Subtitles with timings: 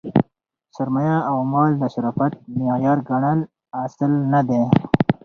[0.75, 3.39] سرمایه او مال د شرافت معیار ګڼل
[3.85, 4.63] اصل نه دئ.